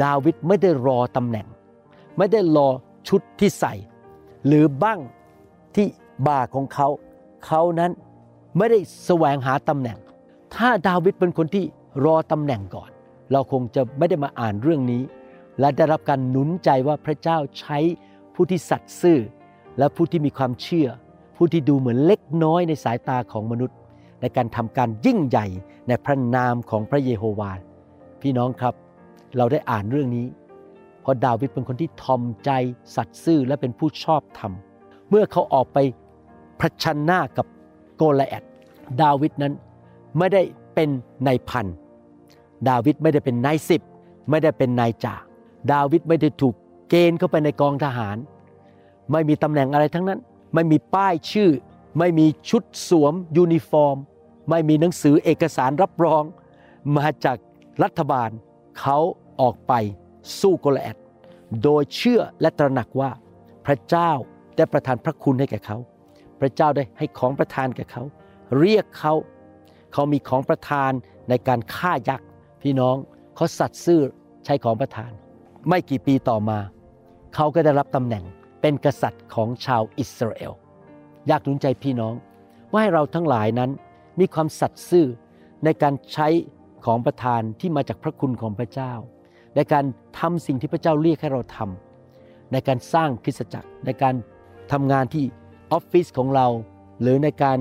[0.03, 1.47] ดาวิดไม่ได้รอตำแหน่ง
[2.19, 2.69] ไม่ได้รอ
[3.09, 3.75] ชุดที่ใส่
[4.47, 4.99] หรือบ้าง
[5.75, 5.87] ที่
[6.27, 6.89] บ่าของเขา
[7.47, 7.91] เขานั้น
[8.57, 9.99] ไม่ได้แสวงหาตำแหน่ง
[10.57, 11.65] ถ้าดาวิดเป็นคนที่
[12.05, 12.91] รอตำแหน่งก่อน
[13.33, 15.03] เราคงจะไม่ได้มาอ่านเรื่องนี้
[15.61, 17.79] และได้รับการหนุนใจว่าพระเจ้าใช้
[18.35, 19.19] ผู้ที่สัตย์ซื่อ
[19.79, 20.89] และผู้ที่มีความเชื่อ
[21.37, 23.77] ผู้ที่ดูเหมือนเล็กน้อยในสายตาของมนุษย์
[24.21, 25.47] ในการทำการยิ่งใหญ่
[25.89, 27.59] ในพระนามของพระเยโฮวาห์
[28.23, 28.75] พี่น้องครับ
[29.37, 30.27] เราได้อ่านเรื่องนี้
[31.03, 32.51] เพราะดาวิดเป็นคนที่ทอมใจ
[32.97, 34.53] สัตย์ซื่อและเป็นผู้ชอบธรรม
[35.09, 35.79] เมื่อเขาออกไป
[36.59, 37.47] เผชิญหน้ากับ
[37.97, 38.45] โกลิอัท
[39.03, 39.55] ดาวิดนั้น
[40.19, 40.43] ไม่ได้
[40.75, 40.89] เป็น
[41.27, 41.67] นายพัน
[42.69, 43.83] ดาวิดไม่ได้เป็นนายสิบ
[44.31, 45.15] ไม่ได้เป็นนายจ่า
[45.73, 46.55] ดาวิดไม่ได้ถูก
[46.89, 48.17] เกณฑ์เข้าไปในกองทหาร
[49.13, 50.21] ไม่มีตำแหน่งอะไรทั้งนั้น
[50.55, 51.51] ไม่มีป้ายชื่อ
[51.99, 53.97] ไม่มีชุดสวมยูนิฟอร์ม
[54.51, 56.23] ไม่มีหนังสือเอกสารรับรอง
[56.97, 57.37] มาจาก
[57.83, 58.31] รัฐบาล
[58.81, 58.99] เขา
[59.41, 59.73] ออกไป
[60.41, 60.97] สู้โกลิอัท
[61.63, 63.11] โดยเชื่อและตระหนักว่า
[63.67, 64.11] พระเจ้า
[64.57, 65.79] ได้ประทานพระคุณให้แก่เขา
[66.41, 68.03] พระเจ้าได้ให้ของประทานแก่เขา
[68.59, 69.15] เรียกเขา
[69.93, 70.93] เขามีของประทาน
[71.29, 72.27] ในการฆ่ายักษ์
[72.63, 72.97] พี่น้อง
[73.35, 74.01] เขาสัตย์ซื่อ
[74.45, 75.11] ใช้ของประทาน
[75.69, 76.59] ไม่กี่ปีต่อมา
[77.35, 78.25] เขาก็ได้รับตำแหน่ง
[78.61, 80.53] เป็นกษัตริย์ของชาวอิสราเอล
[81.29, 82.15] อยากหนุนใจพี่น้อง
[82.71, 83.71] ว่าให้เราทั้งหลายนั้น
[84.19, 85.07] มีความสัตย์ซื่อ
[85.65, 86.29] ในการใช้
[86.85, 88.93] ของประทานที่มาจากพระคุณของพระเจ้า
[89.57, 89.85] ในการ
[90.19, 94.15] ทำสิ่งที่พระเจ้าเรียกให้เราทำในการสร้างคริสตจักร ในการ
[94.73, 95.25] ทำงานที่
[95.73, 96.47] ออฟฟิศของเรา
[97.01, 97.59] หรือในการ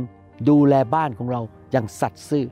[0.50, 1.41] ดูแลบ้านของเรา
[1.72, 2.46] อย่างสัตย์ซื่อ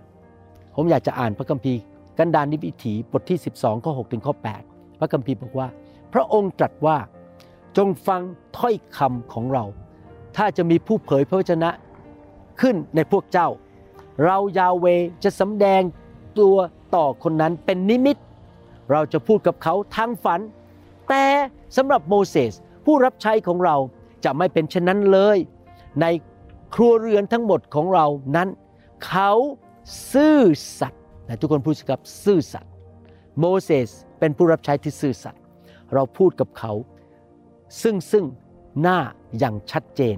[0.75, 1.79] ผมอยากจะอ่านพระคัมภีร์
[2.17, 4.33] กันดารนิวิถีบทที่ 12ข้อ6ถึงข้อ
[4.65, 5.67] 8พระคัมภีร์บอกว่า
[6.13, 6.97] พระองค์ตรัสว่า
[7.77, 8.21] จงฟัง
[8.57, 9.63] ถ้อยคำของเรา
[10.37, 11.69] ถ้าจะมีผู้เผยพระวจนะ
[12.61, 13.49] ขึ้นในพวกเจ้า
[14.25, 14.85] เรายาเว
[15.23, 15.81] จะสำแดง
[16.39, 16.57] ตัว
[16.95, 18.17] ต่อคนนั้นเป็นนิมิต
[18.91, 20.39] เราจะพูดกับเขาทางฝัน
[21.09, 21.23] แต่
[21.77, 22.53] สำหรับโมเสส
[22.85, 23.75] ผู้รับใช้ของเรา
[24.23, 25.37] จะไม่เป็นเช่นนั้นเลย
[26.01, 26.05] ใน
[26.75, 28.05] ครัวเรือนทั้งหมดของเรา
[28.35, 28.49] นั้น
[29.05, 29.31] เขา
[30.13, 30.39] ซื่อ
[30.79, 32.71] สัตย์นะทุกคนพูดสิครับซื่อสัตย์
[33.39, 35.41] โมเสสเป็นผู้รับใช้ที่ซื่อสัตย์
[35.93, 36.73] เราพูดกับเขา
[37.81, 38.25] ซึ่งซึ่ง
[38.81, 38.99] หน้า
[39.39, 40.17] อย่างชัดเจน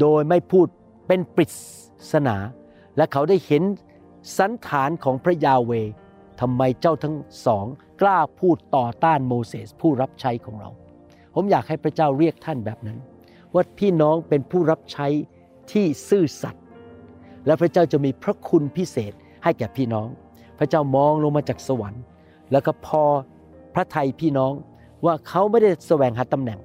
[0.00, 0.66] โดยไม่พูด
[1.06, 1.46] เป็นปริ
[2.12, 2.36] ศนา
[2.96, 3.62] และเขาได้เห็น
[4.38, 5.72] สันฐานของพระยาเว
[6.40, 7.66] ทำไมเจ้าทั้งสอง
[8.00, 10.70] กล้าพูดต่อต้านโมเสสผู้รับใช้ของเรา
[11.34, 12.98] ผมอยากให้พระเจ้าเรียกท่านแบบนั้น
[13.54, 15.06] ว่าพี่น้องเป็นผู้รับใช้
[15.72, 16.61] ที่ซื่อสัตย์
[17.46, 19.12] และพระเจ้าจะมีพระคุณพิเศษ
[19.44, 20.08] ให้แก่พี่น้อง
[20.58, 22.02] พระเจ้ามองลงมาจากสวรรค์
[22.52, 23.02] แล้วก็พอ
[23.74, 24.52] พระไทยพี่น้อง
[25.04, 26.60] ว่าเขาไม่ได้แสวงหาตำแหน่ง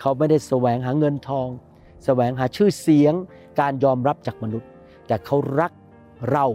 [0.00, 1.48] เขาไม่ได้แสวงหาเงินทอง
[2.04, 3.14] แสวงหาชื่อเสียง
[3.60, 4.68] การยอมรับจากมนุษย์
[5.06, 5.72] แต่เขารัก
[6.30, 6.46] เรา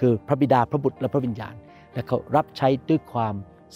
[0.00, 1.54] คือพระบิดาพระบุตรและพระวิญญาณ
[1.94, 3.34] และเขารับใช้ด้วยความ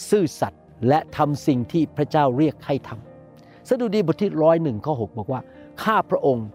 [0.09, 5.41] ซื่อสัตย์และทำสิ่งที่พระเจ้าเรียกให้ทำสดุดีบทที่ร้อยหนึ่งข้อหบอกว่า
[5.83, 6.47] ข้าพระองค์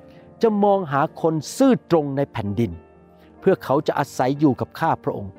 [0.41, 2.72] จะมองหาคนซื่อตรงในแผ่นดิน
[3.39, 5.32] เพื่อเขาจะอาศัยอยู่กับข้าพระองค์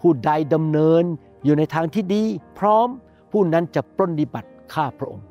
[0.00, 1.04] ผู้ใดดำเนิน
[1.44, 2.22] อยู่ในทางที่ดี
[2.58, 2.88] พร้อม
[3.32, 5.24] ผู้นั้นจะปรนนิบัติข้าพระองค์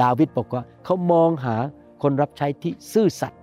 [0.00, 1.56] ดาวิดบอกว่าเขามองหา
[2.02, 3.40] คนรับใช้ที่ซื่อสัตย์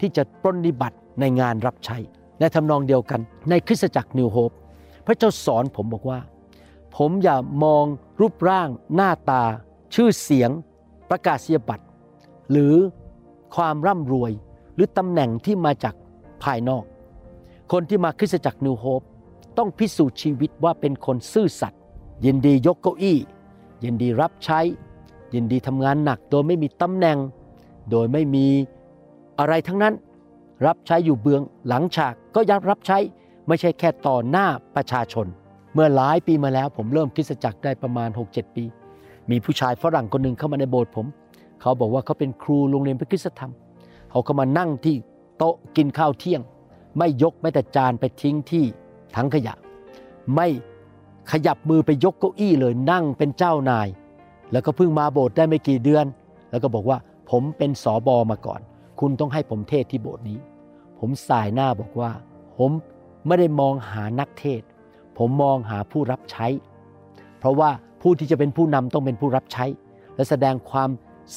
[0.00, 1.98] ที่จะปรนนิบัติในงานรับใช้
[2.40, 4.50] และทำนองเดียวกัน ในคริสตจักรนิวโฮป
[5.06, 6.18] พระเจ้าสอนผมบอกว่า
[6.96, 7.84] ผมอย่ามอง
[8.20, 9.42] รูปร่าง หน้าตา
[9.94, 10.50] ชื่อเสียง
[11.10, 11.84] ประกาศนียบัตร
[12.50, 12.74] หรือ
[13.56, 14.32] ความร่ำรวย
[14.74, 15.94] หรือตำแหน่งที่มาจาก
[16.42, 16.84] ภายนอก
[17.72, 19.02] คนที่มาคริสตจักรนิวโฮป
[19.58, 21.80] ต้องพิสูจน์ชีวิตว่าเป็นคนซื่อสัตย์
[22.24, 23.18] ยินดียกเก้าอี้
[23.84, 24.60] ยินดีรับใช้
[25.34, 27.18] ยินดีทำงานหนักโดยไม่มีตำแหน่ง
[27.90, 28.46] โดยไม่มี
[29.38, 29.94] อะไรทั้งนั้น
[30.66, 32.98] รับใช้อยู่เบื้องหลังฉากก็ยับรับใช้
[33.46, 35.26] ไม่ใช่แค่ต่อหน้าประชาชน
[35.74, 38.64] เมื่อหลายปีมาแล้วผมเริ่มคริสตจักรได้ประมาณ 6-7 ปี
[39.30, 41.06] มีผู้ชายฝรั่งคนหนึ่งเข้ามาในโบสถ์ผม
[41.60, 43.52] เขาบอกว่าเขาเป็นครูโรงเรียนพระคุณธรรม
[44.10, 44.96] เขาก็มานั่งที่
[45.38, 46.40] โต๊ะกินข้าวเที่ยง
[46.98, 48.64] ไม่ยกแม้แต่จานไปทิ้งที่
[49.16, 49.54] ถังขยะ
[50.34, 50.48] ไม่
[51.30, 53.88] ขยับมือไปยกเก้าอี้เลยนั่งเป็นเจ้านาย
[54.52, 56.06] แล้วก็เพิ่งมาโบสถ์ได้ไม่กี่เดือน
[56.50, 56.98] แล้วก็บอกว่า
[57.30, 58.60] ผมเป็นสอบอมาก่อน
[59.00, 60.38] คุณต้องให้ผมเทศที่โบสถ์นี้
[60.98, 62.10] ผมสายหน้าบอกว่า
[62.58, 62.70] ผม
[63.26, 64.62] ไม่ได้มองหานักเทศ
[65.18, 66.46] ผมมองหาผู้รับใช้
[67.38, 67.70] เพราะว่า
[68.02, 69.64] ผู้ที่จะเป็นผู้นำต้องเป็นผู้รับใช้
[70.14, 70.90] และแสดงความ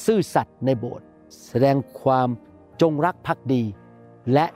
[0.04, 1.06] ซื่อสัตย์ในโบสถ์
[1.48, 2.28] แสดงความ
[2.82, 3.62] จงรักภักดี
[4.32, 4.46] และ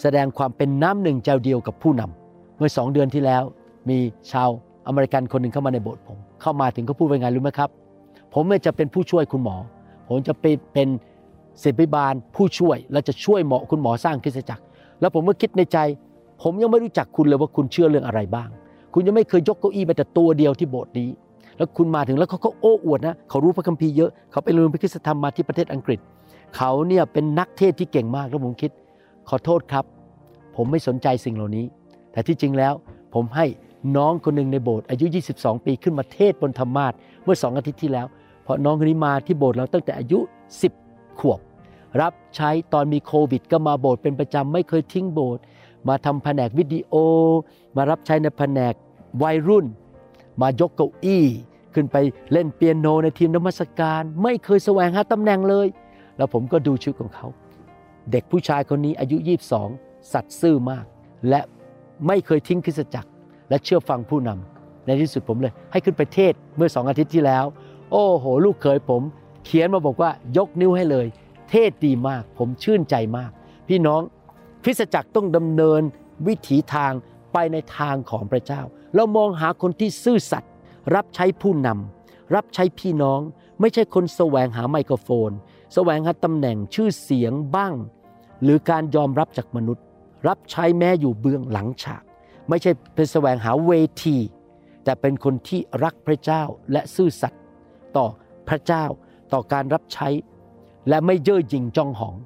[0.00, 3.42] แสดงความเป็นน้ำหนึ่งใจเดียวกับผู้นำเมื่อสองเดือนที่แล้ว
[3.88, 3.98] มี
[4.32, 4.48] ชาว
[4.86, 7.70] อเมริกันคนหนึ่งเข้ามาในโบสถ์ผม เข้ามาถึงก็พูดว่าไงรู้ไหมครับ
[8.34, 9.56] ผมไม่จะเป็นผู้ช่วยคุณหมอ
[10.08, 10.88] ผมจะไปเป็น
[11.62, 14.64] ศิบิบาลผู้ช่วยและจะช่วยหมอคุณหมอสร้างคริสตจักร
[15.00, 15.78] แล้วผมก็คิดในใจ
[16.42, 18.48] ผมยังไม่รู้จักคุณเลยว่าคุณเชื่อเรื่องอะไรบ้าง
[18.94, 21.08] คุณยังไม่เคยยกเก้าอี้แม้แต่ตัวเดียวที่โบสถ์นี้
[21.60, 25.98] แล้วคุณมาถึงแล้วเขาก็โอ้อวดนะเขารู้พระคัมภีร์เยอะเขาไปเรียนพระคุณธรรมมาที่ประเทศอังกฤษ
[26.56, 28.70] เขาเนี่ยเป็นนักเทศที่เก่งมากแล้วผมคิด
[29.28, 29.84] ขอโทษครับ
[30.56, 31.64] ผมไม่สนใจสิ่งเหล่านี้
[32.12, 32.72] แต่ที่จริงแล้ว
[33.14, 33.46] ผมให้
[33.96, 36.92] น้องคนหนึ่งในโบสถ์อายุ 22 ปีขึ้นมาเทศบนธรรมาท
[37.24, 38.06] เมื่อสองอาทิตย์ที่แล้ว
[38.42, 40.18] เพราะน้องคนนี้มาที่โบสถ์เราตั้งแต่อายุ
[40.68, 41.40] 10 ขวบ
[42.00, 45.42] รับใช้ตอนมีโควิด ก็มาโบสถ์เป็นประจำไม่เคยทิ้งโบสถ์
[45.88, 46.94] มาทำแผนกวิดีโอ
[47.76, 48.74] มารับใช้ในแผนก
[49.22, 49.66] วัยรุ่น
[50.40, 51.24] มายกเก้าอี้
[51.74, 51.96] ขึ้นไป
[52.32, 55.66] เล่นเปียโนในทีมนมัสการ ไม่เคยแสวงหาตำแหน่งเลย
[56.16, 57.26] แล้วผมก็ดูชีวิตของเขา
[58.10, 59.16] เด็กผู้ชายคนนี้อายุ
[59.64, 60.84] 22 สัตย์ซื่อมาก
[61.28, 61.40] และ
[62.06, 63.10] ไม่เคยทิ้งคริสตจักร
[63.48, 67.44] และเชื่อฟังผู้นำในที่สุดผมเลย ให้ขึ้นไปเทศเมื่อสองอาทิตย์ที่แล้ว
[67.92, 69.02] โอ้โห ลูกเคยผม
[69.44, 71.06] เขียนมาบอกว่ายกนิ้วให้เลย
[71.50, 73.30] เทศดีมาก ผมชื่นใจมาก
[73.68, 74.02] พี่น้อง
[74.64, 75.82] คริสตจักรต้องดำเนิน
[76.26, 76.92] วิถีทาง
[77.32, 78.62] ไปในทางของพระเจ้า
[78.94, 80.49] เรามองหาคนที่ซื่อสัตย์
[80.94, 83.20] รับใช้ผู้นำรับใช้พี่น้อง
[83.60, 85.30] ไม่ใช่คนแสวงหาไมโครโฟน
[85.74, 87.74] แสวงหาตำแหน่งชื่อเสียงบ้าง
[88.42, 89.84] หรือการยอมรับจากมนุษย์
[90.28, 92.02] รับใช้แม้อยู่เบื้องหลังฉาก
[92.48, 93.72] ไม่ใช่เป็นแสวงหาเว
[94.04, 94.16] ที
[94.84, 97.40] แต่เป็นคนที่รักพระเจ้าและซื่อสัตย์
[97.96, 98.06] ต่อ
[98.48, 98.84] พระเจ้า
[99.32, 100.08] ต่อการรับใช้
[100.88, 102.16] และไม่เย่อหยิ่งจองหอง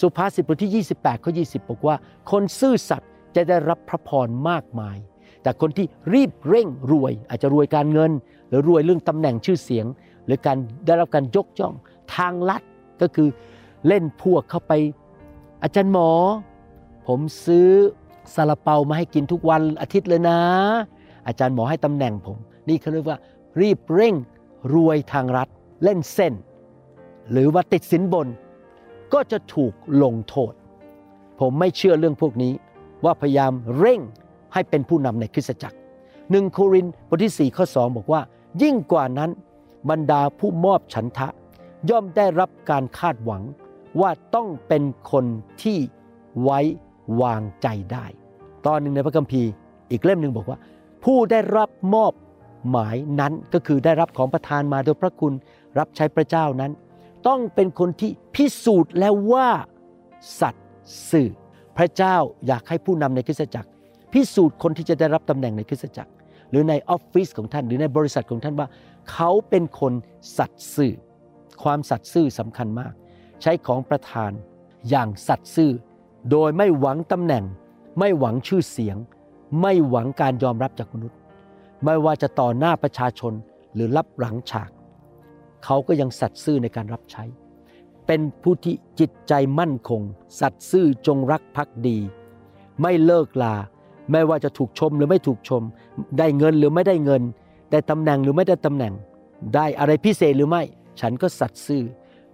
[0.00, 1.96] สุภาษิตบทที่ 28ข้อ20 บอกว่า
[2.30, 4.96] คนซื่อสัตย์จะได้รับพระพรมากมาย
[5.46, 8.10] แต่คนที่รีบเร่งรวย อาจจะรวยการเงิน
[8.48, 9.86] หรือรวยเรื่องตำแหน่งชื่อเสียง
[10.26, 10.56] หรือการ
[10.86, 11.74] ได้รับการยกย่อง
[12.14, 12.62] ทางลัด
[13.00, 13.28] ก็คือ
[13.86, 14.72] เล่นพวกเข้าไป
[15.62, 16.10] อาจารย์หมอ
[17.06, 17.68] ผมซื้อ
[18.34, 20.38] ซาลาเปามาให้กินทุกวันอาทิตย์เลยนะ
[21.26, 22.36] อาจารย์หมอให้ตำแหน่งผม
[22.68, 23.18] นี่เขาเรียกว่า
[23.60, 24.14] รีบเร่ง
[24.74, 25.48] รวยทางรัฐ
[25.84, 26.34] เล่นเส้น
[27.30, 28.28] หรือว่าติดสินบน
[29.12, 30.52] ก็จะถูกลงโทษ
[31.40, 32.52] ผมไม่เชื่อเรื่องพวกนี้
[33.04, 34.00] ว่าพยายามเร่ง
[34.56, 35.76] ให้เป็นผู้นำในคริสตจักร
[36.30, 38.20] หนึ่งโครินบทที่ 4 ข้อ 2 บอกว่า
[38.62, 39.30] ยิ่งกว่านั้น
[39.90, 41.28] บรรดาผู้มอบฉันทะ
[41.90, 43.42] ย่อมได้รับการคาดหวัง
[44.00, 45.24] ว่าต้องเป็นคน
[45.62, 45.78] ที่
[46.42, 46.60] ไว้
[47.22, 48.06] วางใจได้
[48.66, 49.50] ตอนหนึ่งในพระคัมภีร์
[49.90, 50.58] อีกเล่มหนึ่งบอกว่า
[51.04, 52.12] ผู้ได้รับมอบ
[52.70, 55.32] หมายนั้นก็คือได้รับของประทานมาโดยพระคุณ
[55.78, 56.72] รับใช้พระเจ้านั้น
[57.28, 59.48] ต้องเป็นคนที่พิสูจน์แล้วว่า
[60.40, 60.66] สัตย์
[61.10, 61.28] ซื่อ
[61.76, 62.16] พระเจ้า
[62.46, 63.68] อยากให้ผู้นำในคริสตจักร
[64.16, 66.12] พิสูจน์คนที่จะได้รับตำแหน่งในคริสตจักร
[66.50, 68.68] หรือในออฟฟิศของท่านหรือในบริษัทของท่านว่า
[69.10, 69.92] เขาเป็นคน
[70.38, 70.92] สัตย์ซื่อ
[71.62, 72.92] ความสัตย์ซื่อสำคัญมาก
[73.42, 74.32] ใช้ของประทาน
[74.90, 75.70] อย่างสัตย์ซื่อ
[76.30, 77.44] โดยไม่หวังตำแหน่ง
[77.98, 78.96] ไม่หวังชื่อเสียง
[79.60, 81.18] ไม่หวังการยอมรับจากมนุษย์
[81.84, 83.32] ไม่ว่าจะต่อหน้าประชาชน
[83.74, 84.70] หรือรับหลังฉาก
[85.64, 87.24] เขาก็ยังสัตย์ซื่อในการรับใช้
[88.06, 90.02] เป็นผู้ที่จิตใจมั่นคง
[90.40, 91.98] สัตย์ซื่อจงรักภักดี
[92.82, 93.56] ไม่เลิกลา
[94.10, 95.62] ไม่ว่าจะถูกชมหรือไม่ถูกชม
[96.18, 97.22] ได้เงินหรือไม่ได้เงิน
[97.72, 98.92] ได้ตำแหน่งหรือไม่ได้ตำแหน่ง
[99.54, 100.62] ได้อะไรพิเศษหรือไม่
[101.00, 101.82] ฉันก็สัตย์ซื่อ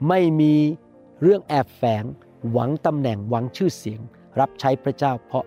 [0.08, 0.54] ไม่มี
[1.22, 2.04] เรื่องแอบแฝง
[2.52, 4.00] หวังตำแหน่งหวังชื่อเสียง
[4.40, 5.44] รับใช้พระเจ้าเพราะ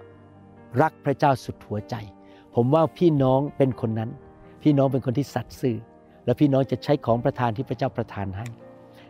[0.82, 1.96] รักพระเจ้าสุดหัวใจ
[2.56, 4.10] ผมว่าพี่น้องเป็นคนนั้น
[4.64, 5.78] พี่น้องเป็นคนที่สัตย์ซื่อ
[6.26, 8.48] และพี่น้องจะใช้ของประทานที่พระเจ้าประทานให้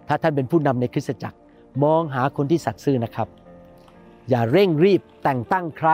[0.08, 1.38] ถ้าท่านเป็นผู้นำในคริสตจักร
[1.84, 3.28] มองหาคนที่สัตย์ซื่อนะครับ
[4.30, 5.90] อย่าเร่งรีบแต่งตั้งใคร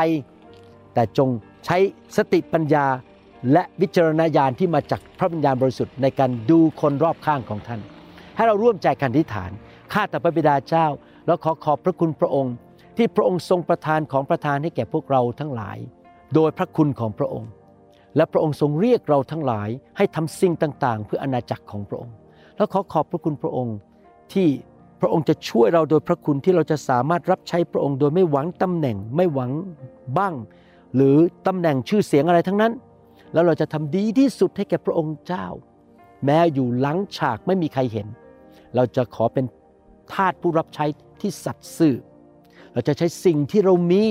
[0.94, 1.30] แต่จง
[1.66, 1.78] ใช้
[2.18, 2.86] สติปัญญา
[3.54, 7.82] และวิจารณญาณที่มาจากพระวิญญาณบริสุทธิ์ในการดูคนรอบข้างของท่าน
[8.36, 9.52] ให้เราร่วมใจกันอธิษฐาน
[9.94, 10.86] ข้าแต่พระบิดาเจ้า
[11.26, 12.54] แล้วขอขอบพระคุณพระองค์
[12.98, 15.78] ที่พระองค์ทรงประทานของประทานให้แก่พวกเราทั้งหลาย
[16.36, 17.50] โดยพระคุณของพระองค์
[18.16, 22.14] และพระองค์ทรงเรียกเราทั้งหลาย ให้ทำสิ่งต่างๆ เพื่ออาณาจักรของพระองค์
[22.58, 23.76] แล้วขอขอบพระคุณพระองค์
[24.34, 24.48] ที่
[25.02, 29.52] พระองค์จะช่วยเราโดยพระคุณที่เราจะสามารถรับใช้พระองค์ โดยไม่หวังตำแหน่งไม่หวัง
[30.18, 30.34] บ้าง
[30.96, 32.74] หรือตำแหน่งชื่อเสียงอะไรทั้งนั้น
[33.34, 35.48] แล้วเราจะทำดีที่สุดให้แก่พระองค์เจ้า
[36.26, 38.08] แม้อยู่หลังฉากไม่มีใครเห็น
[38.76, 39.46] เราจะขอเป็น
[40.14, 40.86] ทาสผู้รับใช้
[41.22, 41.96] ที่สัตย์ซื่อ
[42.74, 44.04] เราจะใช้สิ่งที่เรามี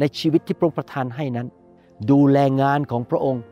[0.00, 1.48] ในชีวิตที่พระองค์ประทานให้นั้น
[2.10, 3.42] ดูแลงานของพระองค์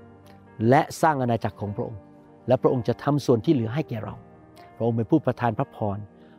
[0.69, 2.01] และสร้างอาณาจักรของพระองค์
[2.49, 4.15] และพระองค์จะทำส่วนที่เหลือให้แก่เรา
[4.77, 5.99] พระองค์เป็นผู้ประทานพระพร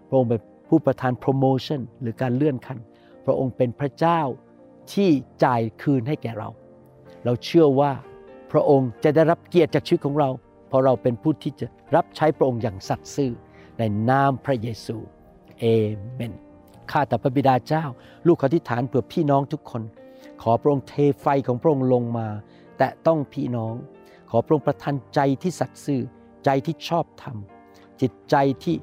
[0.10, 0.40] พระองค์เป็น
[0.70, 2.80] ผู้ประทานโปรโมชั่นหรือการเลื่อนขั้น
[3.26, 4.22] พระองค์เป็นพระเจ้า
[4.94, 5.10] ที่
[5.44, 6.50] จ่ายคืนให้แก่เรา
[7.26, 7.92] เราเชื่อว่า
[8.52, 10.30] พระองค์จะได้รับเกียรติจากชีวิตของเรา
[10.68, 13.32] เพราะเราเป็นผู้ที่จะรับใช้พระองค์อย่างสัตย์ซื่อ
[13.80, 14.98] ในนามพระเยซู
[15.60, 15.64] เอ
[16.14, 16.34] เมน
[16.92, 17.84] ข้าแต่พระบิดาเจ้า
[18.28, 19.84] ลูกขอทิฐานเผื่อพี่น้องทุกคน
[20.42, 22.28] ขอพระองค์เทไฟของพระองค์ลงมา
[22.78, 23.76] แต่ต้องพี่น้อง
[24.30, 26.02] ขอพระองค์ประทานใจที่สัตย์ซื่อ
[26.46, 27.38] ใจที่ชอบธรรม
[28.02, 28.76] จิตใจที่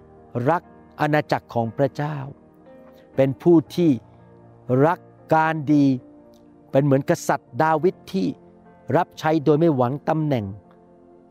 [0.50, 0.62] รัก
[1.00, 2.16] อาณาจักรของพระเจ้า
[3.16, 3.90] เป็นผู้ที่
[4.86, 4.98] รัก
[5.34, 5.86] การดี
[6.70, 8.26] เป็นเหมือนกษัตริย์ดาวิดที่
[8.96, 10.44] รับใช้โดยไม่หวังตำแหน่ง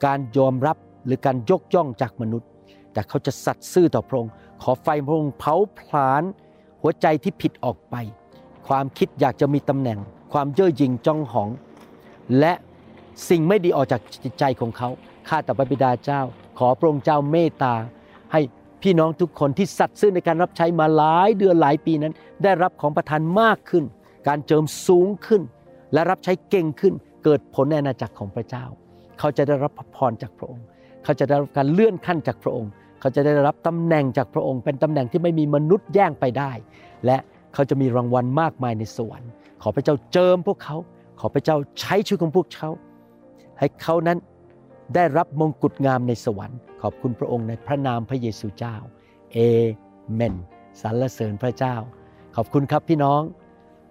[0.05, 2.49] การยอมรับหรือการยกย่องจากมนุษย์
[2.93, 4.31] แต่เขาจะสัตย์ซื่อต่อพระองค์
[4.61, 6.23] ขอไฟพระองค์เผาผลาญ
[6.81, 7.95] หัวใจที่ผิดออกไป
[8.67, 9.99] ความคิดอยากจะมีตำแหน่ง
[10.33, 11.49] ความเย่อหยิ่งจ้องหอง
[12.39, 12.53] และ
[13.29, 14.89] สิ่งไม่ดีออกจากจิตใจของเขา
[15.27, 16.21] ข้าแต่พระบิดาเจ้า
[16.57, 17.73] ขอพระองค์เจ้าเมตตา
[18.31, 18.41] ให้
[18.85, 23.83] พี่น้องทุกคนที่สัตย์ซื่อในการรับใช้มาหลายเดือนหลายปีนั้น ได้รับของประทานมากขึ้น
[24.27, 25.41] การเจิมสูงขึ้น
[25.93, 26.93] และรับใช้เก่งขึ้น
[27.23, 28.65] เกิดผลในอาณาจักรของพระเจ้า
[29.19, 30.65] เขาจะได้รับพระพรจากพระองค์
[31.03, 36.51] เขาจะได้รับการเลื่อนขั้นจากพระองค์ เขาจะได้รับตำแหน่งจากพระองค์ เป็นตำแหน่งที่ไม่มีมนุษย์แย่งไปได้
[37.05, 37.17] และ
[37.53, 40.77] เขาจะมีรางวัลมากมายในสวรรค์ ขอพระเจ้าเจิมพวกเขา
[41.19, 42.69] ขอพระเจ้าใช้ชีวิตของพวกเขา
[43.59, 44.17] ให้เขานั้น
[44.93, 48.75] ได้รับมงกุฎงามในสวรรค์ ขอบคุณพระองค์ในพระนามพระเยซูเจ้า
[49.33, 49.37] เอ
[50.13, 50.35] เมน
[50.81, 51.75] สรรเสริญพระเจ้า
[52.35, 53.21] ขอบคุณครับพี่น้อง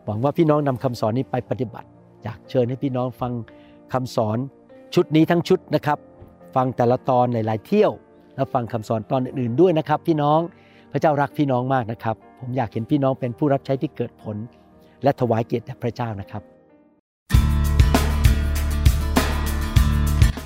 [0.04, 1.88] หวังว่าพี่น้องนำคำสอนนี้ไปปฏิบัติ
[2.22, 3.32] อยากเชิญให้พี่น้องฟัง
[3.92, 4.38] คำสอน
[4.94, 5.98] ชุดนี้ทั้งชุดนะครับ
[6.54, 7.92] ฟังแต่ละตอนหลาย ๆ เที่ยว
[8.34, 10.40] แล้วฟังคำสอนตอนอื่น ๆ ด้วยนะครับ พี่น้อง
[10.92, 14.36] พระเจ้ารักพี่น้องมากนะครับ ผมอยากเห็นพี่น้องเป็นผู้รับใช้ที่เกิดผล
[15.02, 16.42] และถวายเกียรติแด่พระเจ้านะครับ